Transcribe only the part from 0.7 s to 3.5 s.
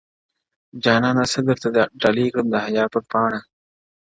جانانه څه درته ډالۍ كړم د حيا پـر پـــــــــاڼــــــــــه’